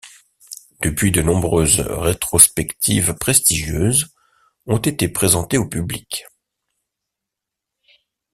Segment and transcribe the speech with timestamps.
[0.81, 4.09] Depuis de nombreuses rétrospectives prestigieuses
[4.65, 6.25] ont été présentées au public.